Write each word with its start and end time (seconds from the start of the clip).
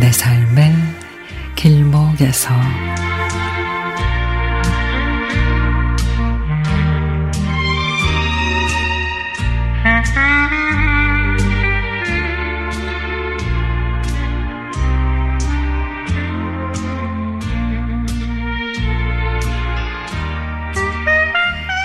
내 0.00 0.12
삶의 0.12 0.72
길목에서 1.56 2.54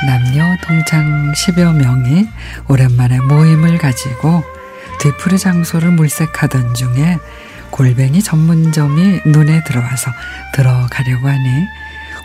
남녀 0.05 0.57
동창 0.61 1.31
10여 1.31 1.73
명이 1.75 2.27
오랜만에 2.67 3.21
모임을 3.21 3.77
가지고 3.77 4.43
뒤풀이 4.99 5.37
장소를 5.37 5.91
물색하던 5.91 6.73
중에 6.73 7.19
골뱅이 7.69 8.21
전문점이 8.21 9.21
눈에 9.25 9.63
들어와서 9.63 10.11
들어가려고 10.53 11.27
하니 11.29 11.67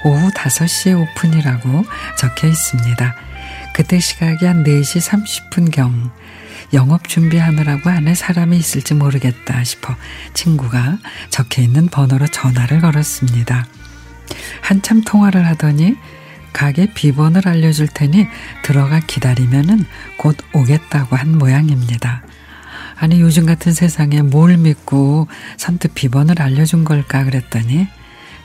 오후 0.04 0.30
5시에 0.30 1.00
오픈이라고 1.00 1.84
적혀 2.18 2.48
있습니다. 2.48 3.14
그때 3.74 4.00
시각이 4.00 4.44
한 4.44 4.64
4시 4.64 5.00
30분경 5.50 6.10
영업 6.74 7.08
준비하느라고 7.08 7.88
안에 7.90 8.14
사람이 8.14 8.56
있을지 8.56 8.94
모르겠다 8.94 9.62
싶어 9.62 9.94
친구가 10.34 10.98
적혀 11.30 11.62
있는 11.62 11.86
번호로 11.86 12.26
전화를 12.26 12.80
걸었습니다. 12.80 13.66
한참 14.60 15.02
통화를 15.02 15.46
하더니 15.46 15.96
가게 16.52 16.92
비번을 16.92 17.46
알려줄 17.46 17.88
테니 17.88 18.26
들어가 18.62 19.00
기다리면은 19.00 19.84
곧 20.16 20.36
오겠다고 20.52 21.16
한 21.16 21.38
모양입니다. 21.38 22.22
아니 22.96 23.20
요즘 23.20 23.46
같은 23.46 23.72
세상에 23.72 24.22
뭘 24.22 24.56
믿고 24.56 25.28
선뜻 25.56 25.94
비번을 25.94 26.42
알려준 26.42 26.84
걸까 26.84 27.24
그랬더니 27.24 27.86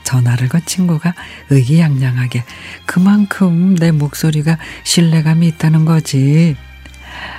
전화를 0.04 0.48
건 0.48 0.60
친구가 0.64 1.14
의기양양하게 1.50 2.44
그만큼 2.86 3.74
내 3.74 3.90
목소리가 3.90 4.58
신뢰감이 4.84 5.48
있다는 5.48 5.84
거지 5.84 6.56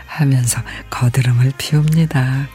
하면서 0.07 0.61
거드름을 0.89 1.53
피웁니다. 1.57 2.47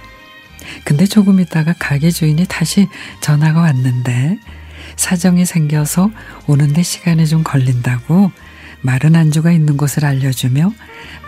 근데 0.84 1.06
조금 1.06 1.40
있다가 1.40 1.74
가게 1.78 2.10
주인이 2.10 2.44
다시 2.48 2.88
전화가 3.20 3.60
왔는데 3.60 4.38
사정이 4.96 5.44
생겨서 5.46 6.10
오는데 6.46 6.82
시간이 6.82 7.26
좀 7.26 7.42
걸린다고 7.42 8.32
마른 8.82 9.16
안주가 9.16 9.50
있는 9.50 9.76
곳을 9.76 10.04
알려주며 10.04 10.72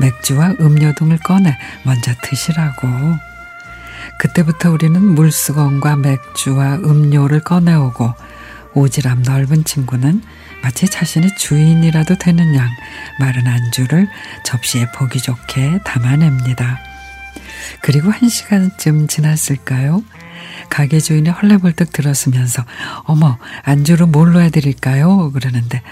맥주와 0.01 0.57
음료 0.61 0.93
등을 0.95 1.19
꺼내 1.19 1.57
먼저 1.85 2.13
드시라고. 2.23 2.89
그때부터 4.19 4.71
우리는 4.71 5.03
물수건과 5.03 5.97
맥주와 5.97 6.77
음료를 6.77 7.41
꺼내오고 7.41 8.15
오지랖 8.75 9.23
넓은 9.25 9.65
친구는 9.65 10.23
마치 10.63 10.89
자신의 10.89 11.37
주인이라도 11.37 12.17
되는 12.17 12.55
양 12.55 12.69
마른 13.19 13.47
안주를 13.47 14.09
접시에 14.45 14.91
보기 14.93 15.21
좋게 15.21 15.81
담아냅니다. 15.85 16.79
그리고 17.83 18.11
한 18.11 18.29
시간쯤 18.29 19.09
지났을까요? 19.09 20.03
가게 20.69 21.01
주인이 21.01 21.29
헐레벌떡 21.29 21.93
들었으면서 21.93 22.65
어머 23.05 23.39
안주로 23.63 24.07
뭘로 24.07 24.41
해드릴까요? 24.41 25.33
그러는데 25.33 25.83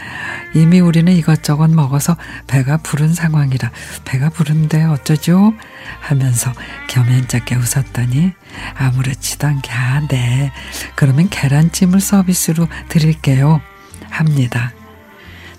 이미 0.54 0.80
우리는 0.80 1.12
이것저것 1.12 1.68
먹어서 1.70 2.16
배가 2.46 2.78
부른 2.78 3.14
상황이라 3.14 3.70
배가 4.04 4.30
부른데 4.30 4.84
어쩌죠? 4.84 5.52
하면서 6.00 6.52
겸연쩍게 6.88 7.56
웃었더니 7.56 8.32
아무렇지도 8.74 9.46
않게 9.46 9.70
아 9.72 10.06
네. 10.08 10.52
그러면 10.94 11.28
계란찜을 11.28 12.00
서비스로 12.00 12.68
드릴게요. 12.88 13.60
합니다. 14.10 14.72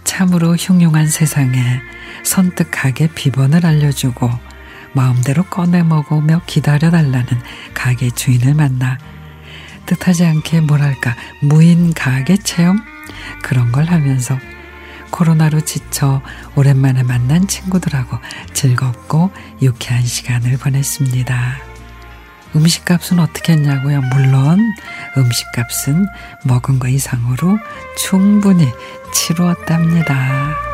참으로 0.03 0.55
흉흉한 0.55 1.07
세상에 1.07 1.79
선뜻 2.23 2.69
가게 2.71 3.07
비번을 3.07 3.65
알려주고 3.65 4.29
마음대로 4.93 5.43
꺼내 5.43 5.83
먹으며 5.83 6.41
기다려달라는 6.45 7.27
가게 7.73 8.09
주인을 8.09 8.53
만나 8.53 8.97
뜻하지 9.85 10.25
않게 10.25 10.61
뭐랄까 10.61 11.15
무인 11.41 11.93
가게 11.93 12.37
체험 12.37 12.79
그런 13.43 13.71
걸 13.71 13.85
하면서 13.85 14.37
코로나로 15.11 15.61
지쳐 15.61 16.21
오랜만에 16.55 17.03
만난 17.03 17.47
친구들하고 17.47 18.17
즐겁고 18.53 19.31
유쾌한 19.61 20.03
시간을 20.05 20.57
보냈습니다. 20.57 21.57
음식값은 22.55 23.19
어떻게 23.19 23.53
했냐고요? 23.53 24.01
물론 24.13 24.59
음식값은 25.17 26.05
먹은 26.45 26.79
거 26.79 26.87
이상으로 26.87 27.57
충분히 27.97 28.71
치루었답니다. 29.13 30.70